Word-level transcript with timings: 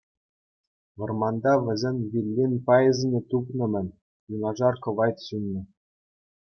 Вӑрманта 0.97 1.53
вӗсен 1.65 1.97
виллин 2.11 2.53
пайӗсене 2.65 3.21
тупнӑ-мӗн, 3.29 3.87
юнашар 4.33 4.75
кӑвайт 4.83 5.17
ҫуннӑ. 5.27 5.61